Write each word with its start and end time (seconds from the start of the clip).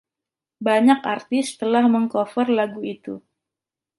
Banyak 0.65 0.99
artis 1.15 1.47
telah 1.61 1.85
mengcover 1.93 2.47
lagu 2.59 2.79
itu. 2.95 3.15